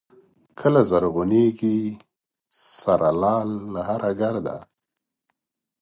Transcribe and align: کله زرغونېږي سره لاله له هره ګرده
کله 0.59 0.81
زرغونېږي 0.89 1.77
سره 2.79 3.07
لاله 3.21 3.57
له 3.73 3.81
هره 3.89 4.11
ګرده 4.21 4.57